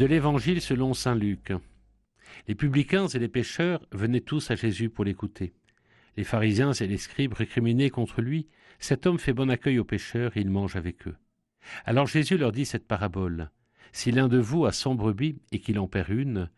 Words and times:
De 0.00 0.06
l'Évangile 0.06 0.62
selon 0.62 0.94
Saint 0.94 1.14
Luc. 1.14 1.52
Les 2.48 2.54
publicains 2.54 3.06
et 3.06 3.18
les 3.18 3.28
pécheurs 3.28 3.86
venaient 3.92 4.22
tous 4.22 4.50
à 4.50 4.54
Jésus 4.54 4.88
pour 4.88 5.04
l'écouter. 5.04 5.52
Les 6.16 6.24
pharisiens 6.24 6.72
et 6.72 6.86
les 6.86 6.96
scribes 6.96 7.34
récriminaient 7.34 7.90
contre 7.90 8.22
lui. 8.22 8.48
Cet 8.78 9.04
homme 9.04 9.18
fait 9.18 9.34
bon 9.34 9.50
accueil 9.50 9.78
aux 9.78 9.84
pécheurs 9.84 10.34
et 10.38 10.40
il 10.40 10.48
mange 10.48 10.74
avec 10.74 11.06
eux. 11.06 11.16
Alors 11.84 12.06
Jésus 12.06 12.38
leur 12.38 12.50
dit 12.50 12.64
cette 12.64 12.88
parabole. 12.88 13.50
Si 13.92 14.10
l'un 14.10 14.28
de 14.28 14.38
vous 14.38 14.64
a 14.64 14.72
cent 14.72 14.94
brebis 14.94 15.36
et 15.52 15.58
qu'il 15.58 15.78
en 15.78 15.86
perd 15.86 16.08
une, 16.08 16.48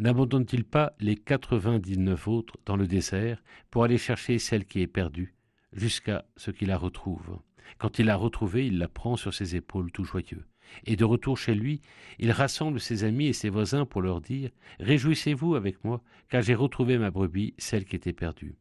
n'abandonne-t-il 0.00 0.64
pas 0.64 0.92
les 0.98 1.14
quatre-vingt-dix-neuf 1.14 2.26
autres 2.26 2.56
dans 2.66 2.74
le 2.74 2.88
désert 2.88 3.44
pour 3.70 3.84
aller 3.84 3.98
chercher 3.98 4.40
celle 4.40 4.64
qui 4.64 4.80
est 4.80 4.88
perdue, 4.88 5.36
jusqu'à 5.72 6.24
ce 6.36 6.50
qu'il 6.50 6.66
la 6.66 6.78
retrouve? 6.78 7.38
Quand 7.76 8.00
il 8.00 8.06
l'a 8.06 8.16
retrouvée, 8.16 8.66
il 8.66 8.78
la 8.78 8.88
prend 8.88 9.14
sur 9.14 9.34
ses 9.34 9.54
épaules 9.54 9.92
tout 9.92 10.02
joyeux. 10.02 10.44
Et 10.84 10.96
de 10.96 11.04
retour 11.04 11.38
chez 11.38 11.54
lui, 11.54 11.80
il 12.18 12.30
rassemble 12.30 12.80
ses 12.80 13.04
amis 13.04 13.26
et 13.26 13.32
ses 13.32 13.48
voisins 13.48 13.86
pour 13.86 14.02
leur 14.02 14.20
dire 14.20 14.50
Réjouissez-vous 14.80 15.54
avec 15.54 15.82
moi, 15.84 16.02
car 16.28 16.42
j'ai 16.42 16.54
retrouvé 16.54 16.98
ma 16.98 17.10
brebis, 17.10 17.54
celle 17.58 17.84
qui 17.84 17.96
était 17.96 18.12
perdue. 18.12 18.56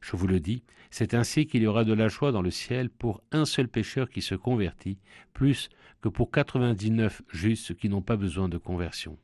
Je 0.00 0.16
vous 0.16 0.26
le 0.26 0.40
dis, 0.40 0.64
c'est 0.90 1.14
ainsi 1.14 1.46
qu'il 1.46 1.62
y 1.62 1.66
aura 1.66 1.84
de 1.84 1.92
la 1.92 2.08
joie 2.08 2.32
dans 2.32 2.42
le 2.42 2.50
ciel 2.50 2.90
pour 2.90 3.22
un 3.32 3.44
seul 3.44 3.68
pécheur 3.68 4.08
qui 4.10 4.22
se 4.22 4.34
convertit, 4.34 4.98
plus 5.32 5.68
que 6.02 6.08
pour 6.08 6.30
quatre-vingt-dix-neuf 6.30 7.22
justes 7.30 7.74
qui 7.74 7.88
n'ont 7.88 8.02
pas 8.02 8.16
besoin 8.16 8.48
de 8.48 8.58
conversion. 8.58 9.18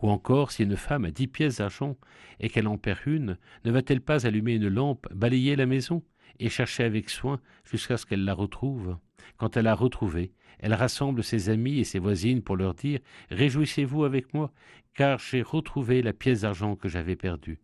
Ou 0.00 0.08
encore, 0.08 0.52
si 0.52 0.62
une 0.62 0.76
femme 0.76 1.04
a 1.04 1.10
dix 1.10 1.26
pièces 1.26 1.58
d'argent 1.58 1.96
et 2.40 2.48
qu'elle 2.48 2.68
en 2.68 2.78
perd 2.78 3.00
une, 3.06 3.36
ne 3.64 3.70
va-t-elle 3.70 4.00
pas 4.00 4.26
allumer 4.26 4.54
une 4.54 4.68
lampe, 4.68 5.06
balayer 5.12 5.56
la 5.56 5.66
maison 5.66 6.02
et 6.38 6.48
chercher 6.48 6.84
avec 6.84 7.10
soin 7.10 7.40
jusqu'à 7.64 7.96
ce 7.96 8.06
qu'elle 8.06 8.24
la 8.24 8.34
retrouve? 8.34 8.96
Quand 9.36 9.56
elle 9.56 9.64
l'a 9.64 9.74
retrouvée, 9.74 10.32
elle 10.58 10.74
rassemble 10.74 11.22
ses 11.22 11.50
amis 11.50 11.78
et 11.78 11.84
ses 11.84 11.98
voisines 11.98 12.42
pour 12.42 12.56
leur 12.56 12.74
dire 12.74 13.00
Réjouissez-vous 13.30 14.04
avec 14.04 14.32
moi, 14.34 14.52
car 14.94 15.18
j'ai 15.18 15.42
retrouvé 15.42 16.02
la 16.02 16.12
pièce 16.12 16.42
d'argent 16.42 16.76
que 16.76 16.88
j'avais 16.88 17.16
perdue. 17.16 17.58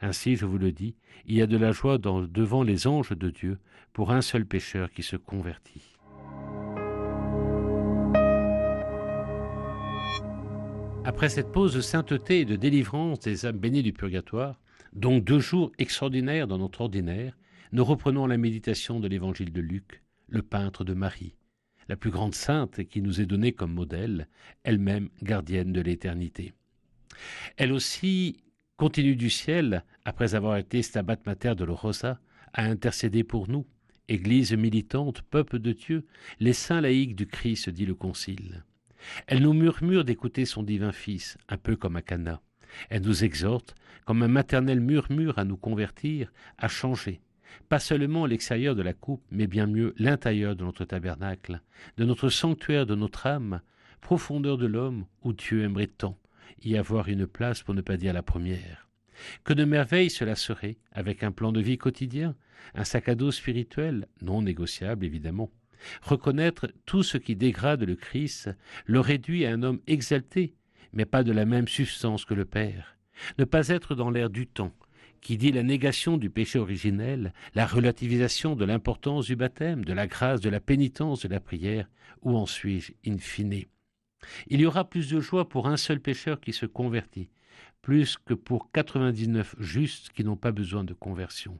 Ainsi, 0.00 0.36
je 0.36 0.46
vous 0.46 0.58
le 0.58 0.72
dis, 0.72 0.94
il 1.26 1.36
y 1.36 1.42
a 1.42 1.46
de 1.46 1.56
la 1.56 1.72
joie 1.72 1.98
devant 1.98 2.62
les 2.62 2.86
anges 2.86 3.12
de 3.12 3.30
Dieu 3.30 3.58
pour 3.92 4.10
un 4.10 4.20
seul 4.20 4.46
pécheur 4.46 4.90
qui 4.90 5.02
se 5.02 5.16
convertit. 5.16 5.98
Après 11.04 11.30
cette 11.30 11.52
pause 11.52 11.74
de 11.74 11.80
sainteté 11.80 12.40
et 12.40 12.44
de 12.44 12.56
délivrance 12.56 13.20
des 13.20 13.46
âmes 13.46 13.58
bénies 13.58 13.82
du 13.82 13.94
purgatoire, 13.94 14.60
donc 14.92 15.24
deux 15.24 15.38
jours 15.40 15.72
extraordinaires 15.78 16.46
dans 16.46 16.58
notre 16.58 16.82
ordinaire, 16.82 17.36
nous 17.72 17.84
reprenons 17.84 18.26
la 18.26 18.36
méditation 18.36 19.00
de 19.00 19.08
l'évangile 19.08 19.52
de 19.52 19.60
Luc, 19.60 20.02
le 20.28 20.42
peintre 20.42 20.84
de 20.84 20.94
Marie, 20.94 21.36
la 21.88 21.96
plus 21.96 22.10
grande 22.10 22.34
sainte 22.34 22.84
qui 22.84 23.02
nous 23.02 23.20
est 23.20 23.26
donnée 23.26 23.52
comme 23.52 23.72
modèle, 23.72 24.28
elle-même 24.62 25.08
gardienne 25.22 25.72
de 25.72 25.80
l'éternité. 25.80 26.52
Elle 27.56 27.72
aussi 27.72 28.36
continue 28.76 29.16
du 29.16 29.30
ciel, 29.30 29.84
après 30.04 30.34
avoir 30.34 30.56
été 30.56 30.82
stabat 30.82 31.16
mater 31.26 31.54
de 31.56 31.64
l'Orosa, 31.64 32.20
à 32.52 32.64
intercéder 32.64 33.24
pour 33.24 33.48
nous, 33.48 33.66
Église 34.08 34.54
militante, 34.54 35.20
peuple 35.22 35.58
de 35.58 35.72
Dieu, 35.72 36.06
les 36.40 36.54
saints 36.54 36.80
laïcs 36.80 37.14
du 37.14 37.26
Christ, 37.26 37.68
dit 37.68 37.84
le 37.84 37.94
Concile. 37.94 38.64
Elle 39.26 39.42
nous 39.42 39.52
murmure 39.52 40.04
d'écouter 40.04 40.44
son 40.44 40.62
divin 40.62 40.92
Fils, 40.92 41.36
un 41.48 41.58
peu 41.58 41.76
comme 41.76 41.96
à 41.96 42.02
Cana. 42.02 42.40
Elle 42.88 43.02
nous 43.02 43.24
exhorte, 43.24 43.74
comme 44.06 44.22
un 44.22 44.28
maternel 44.28 44.80
murmure, 44.80 45.38
à 45.38 45.44
nous 45.44 45.56
convertir, 45.56 46.32
à 46.56 46.68
changer, 46.68 47.20
pas 47.68 47.78
seulement 47.78 48.26
l'extérieur 48.26 48.74
de 48.74 48.82
la 48.82 48.92
coupe, 48.92 49.22
mais 49.30 49.46
bien 49.46 49.66
mieux 49.66 49.94
l'intérieur 49.98 50.56
de 50.56 50.64
notre 50.64 50.84
tabernacle, 50.84 51.60
de 51.96 52.04
notre 52.04 52.28
sanctuaire 52.28 52.86
de 52.86 52.94
notre 52.94 53.26
âme, 53.26 53.60
profondeur 54.00 54.58
de 54.58 54.66
l'homme 54.66 55.06
où 55.22 55.32
Dieu 55.32 55.62
aimerait 55.62 55.86
tant, 55.86 56.18
y 56.62 56.76
avoir 56.76 57.08
une 57.08 57.26
place 57.26 57.62
pour 57.62 57.74
ne 57.74 57.80
pas 57.80 57.96
dire 57.96 58.12
la 58.12 58.22
première. 58.22 58.88
Que 59.44 59.52
de 59.52 59.64
merveilles 59.64 60.10
cela 60.10 60.36
serait, 60.36 60.78
avec 60.92 61.22
un 61.22 61.32
plan 61.32 61.52
de 61.52 61.60
vie 61.60 61.78
quotidien, 61.78 62.36
un 62.74 62.84
sac 62.84 63.08
à 63.08 63.14
dos 63.14 63.30
spirituel, 63.30 64.06
non 64.22 64.42
négociable 64.42 65.04
évidemment. 65.04 65.50
Reconnaître 66.02 66.68
tout 66.86 67.02
ce 67.02 67.18
qui 67.18 67.36
dégrade 67.36 67.84
le 67.84 67.94
Christ, 67.94 68.50
le 68.86 69.00
réduit 69.00 69.46
à 69.46 69.52
un 69.52 69.62
homme 69.62 69.80
exalté, 69.86 70.54
mais 70.92 71.04
pas 71.04 71.22
de 71.22 71.32
la 71.32 71.44
même 71.44 71.68
substance 71.68 72.24
que 72.24 72.34
le 72.34 72.44
Père. 72.44 72.96
Ne 73.38 73.44
pas 73.44 73.68
être 73.68 73.94
dans 73.94 74.10
l'air 74.10 74.30
du 74.30 74.46
temps, 74.46 74.72
qui 75.20 75.36
dit 75.36 75.52
la 75.52 75.62
négation 75.62 76.16
du 76.16 76.30
péché 76.30 76.58
originel, 76.58 77.32
la 77.54 77.66
relativisation 77.66 78.56
de 78.56 78.64
l'importance 78.64 79.26
du 79.26 79.36
baptême, 79.36 79.84
de 79.84 79.92
la 79.92 80.06
grâce, 80.06 80.40
de 80.40 80.50
la 80.50 80.60
pénitence, 80.60 81.22
de 81.22 81.28
la 81.28 81.40
prière, 81.40 81.88
où 82.22 82.36
en 82.36 82.46
suis-je 82.46 82.92
in 83.06 83.18
fine? 83.18 83.64
Il 84.48 84.60
y 84.60 84.66
aura 84.66 84.88
plus 84.88 85.10
de 85.10 85.20
joie 85.20 85.48
pour 85.48 85.68
un 85.68 85.76
seul 85.76 86.00
pécheur 86.00 86.40
qui 86.40 86.52
se 86.52 86.66
convertit, 86.66 87.30
plus 87.82 88.16
que 88.16 88.34
pour 88.34 88.70
quatre-vingt-dix-neuf 88.72 89.54
justes 89.58 90.10
qui 90.10 90.24
n'ont 90.24 90.36
pas 90.36 90.52
besoin 90.52 90.84
de 90.84 90.94
conversion. 90.94 91.58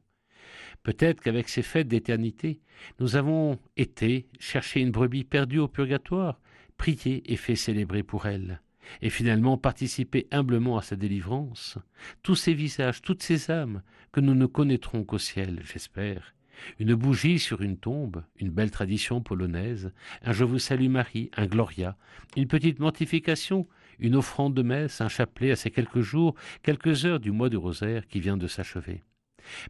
Peut-être 0.82 1.20
qu'avec 1.20 1.48
ces 1.48 1.62
fêtes 1.62 1.88
d'éternité, 1.88 2.60
nous 3.00 3.16
avons 3.16 3.58
été 3.76 4.26
chercher 4.38 4.80
une 4.80 4.90
brebis 4.90 5.24
perdue 5.24 5.58
au 5.58 5.68
purgatoire, 5.68 6.40
prier 6.76 7.22
et 7.30 7.36
fait 7.36 7.56
célébrer 7.56 8.02
pour 8.02 8.26
elle, 8.26 8.60
et 9.02 9.10
finalement 9.10 9.58
participer 9.58 10.26
humblement 10.30 10.78
à 10.78 10.82
sa 10.82 10.96
délivrance. 10.96 11.78
Tous 12.22 12.36
ces 12.36 12.54
visages, 12.54 13.02
toutes 13.02 13.22
ces 13.22 13.50
âmes 13.50 13.82
que 14.12 14.20
nous 14.20 14.34
ne 14.34 14.46
connaîtrons 14.46 15.04
qu'au 15.04 15.18
ciel, 15.18 15.60
j'espère, 15.64 16.34
une 16.78 16.94
bougie 16.94 17.38
sur 17.38 17.62
une 17.62 17.76
tombe, 17.76 18.24
une 18.36 18.50
belle 18.50 18.70
tradition 18.70 19.20
polonaise, 19.20 19.92
un 20.22 20.32
Je 20.32 20.44
vous 20.44 20.58
salue 20.58 20.88
Marie, 20.88 21.30
un 21.36 21.46
Gloria, 21.46 21.96
une 22.36 22.48
petite 22.48 22.80
mortification, 22.80 23.66
une 23.98 24.16
offrande 24.16 24.54
de 24.54 24.62
messe, 24.62 25.00
un 25.00 25.08
chapelet 25.08 25.50
à 25.50 25.56
ces 25.56 25.70
quelques 25.70 26.00
jours, 26.00 26.34
quelques 26.62 27.04
heures 27.04 27.20
du 27.20 27.30
mois 27.30 27.48
de 27.48 27.56
rosaire 27.56 28.06
qui 28.06 28.20
vient 28.20 28.36
de 28.36 28.46
s'achever. 28.46 29.02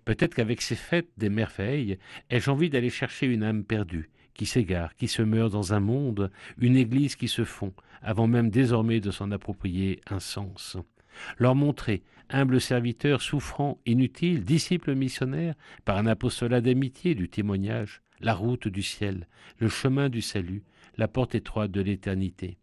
Peut-être 0.04 0.34
qu'avec 0.34 0.60
ces 0.60 0.76
fêtes 0.76 1.10
des 1.16 1.28
merveilles, 1.28 1.98
ai-je 2.30 2.50
envie 2.50 2.70
d'aller 2.70 2.90
chercher 2.90 3.26
une 3.26 3.42
âme 3.42 3.64
perdue, 3.64 4.10
qui 4.38 4.46
s'égare, 4.46 4.94
qui 4.94 5.08
se 5.08 5.20
meurt 5.20 5.52
dans 5.52 5.74
un 5.74 5.80
monde, 5.80 6.30
une 6.56 6.76
église 6.76 7.14
qui 7.14 7.28
se 7.28 7.44
fond, 7.44 7.74
avant 8.00 8.26
même 8.26 8.48
désormais 8.48 9.00
de 9.00 9.10
s'en 9.10 9.30
approprier 9.30 10.00
un 10.08 10.20
sens 10.20 10.78
leur 11.38 11.54
montrer, 11.54 12.02
humble 12.30 12.60
serviteur 12.60 13.22
souffrant, 13.22 13.80
inutile, 13.86 14.44
disciple 14.44 14.94
missionnaire, 14.94 15.54
par 15.84 15.98
un 15.98 16.06
apostolat 16.06 16.60
d'amitié, 16.60 17.14
du 17.14 17.28
témoignage, 17.28 18.02
la 18.20 18.34
route 18.34 18.68
du 18.68 18.82
ciel, 18.82 19.26
le 19.58 19.68
chemin 19.68 20.08
du 20.08 20.22
salut, 20.22 20.62
la 20.96 21.08
porte 21.08 21.34
étroite 21.34 21.70
de 21.70 21.80
l'éternité. 21.80 22.58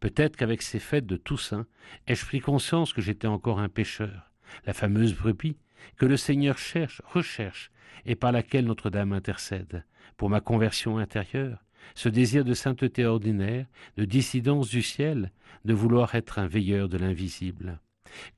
Peut-être 0.00 0.36
qu'avec 0.36 0.62
ces 0.62 0.78
fêtes 0.78 1.06
de 1.06 1.16
Toussaint, 1.16 1.66
ai-je 2.06 2.24
pris 2.24 2.40
conscience 2.40 2.92
que 2.92 3.02
j'étais 3.02 3.26
encore 3.26 3.58
un 3.58 3.68
pécheur, 3.68 4.30
la 4.66 4.74
fameuse 4.74 5.14
brebis, 5.14 5.56
que 5.96 6.06
le 6.06 6.16
Seigneur 6.16 6.58
cherche, 6.58 7.02
recherche, 7.06 7.70
et 8.04 8.16
par 8.16 8.32
laquelle 8.32 8.66
Notre-Dame 8.66 9.12
intercède, 9.12 9.84
pour 10.16 10.30
ma 10.30 10.40
conversion 10.40 10.98
intérieure, 10.98 11.64
ce 11.94 12.08
désir 12.08 12.44
de 12.44 12.54
sainteté 12.54 13.04
ordinaire, 13.04 13.66
de 13.96 14.04
dissidence 14.04 14.68
du 14.68 14.82
ciel, 14.82 15.32
de 15.64 15.74
vouloir 15.74 16.14
être 16.14 16.38
un 16.38 16.46
veilleur 16.46 16.88
de 16.88 16.98
l'invisible. 16.98 17.80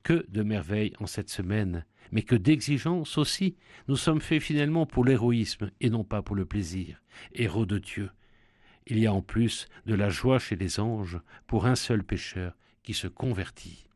Que 0.03 0.25
de 0.29 0.43
merveilles 0.43 0.93
en 0.99 1.05
cette 1.05 1.29
semaine, 1.29 1.85
mais 2.11 2.21
que 2.21 2.35
d'exigences 2.35 3.17
aussi. 3.17 3.55
Nous 3.87 3.97
sommes 3.97 4.21
faits 4.21 4.41
finalement 4.41 4.85
pour 4.85 5.05
l'héroïsme 5.05 5.71
et 5.81 5.89
non 5.89 6.03
pas 6.03 6.21
pour 6.21 6.35
le 6.35 6.45
plaisir. 6.45 7.01
Héros 7.33 7.65
de 7.65 7.79
Dieu. 7.79 8.09
Il 8.87 8.99
y 8.99 9.07
a 9.07 9.13
en 9.13 9.21
plus 9.21 9.67
de 9.85 9.95
la 9.95 10.09
joie 10.09 10.39
chez 10.39 10.55
les 10.55 10.79
anges 10.79 11.19
pour 11.47 11.65
un 11.65 11.75
seul 11.75 12.03
pécheur 12.03 12.55
qui 12.83 12.93
se 12.93 13.07
convertit. 13.07 13.87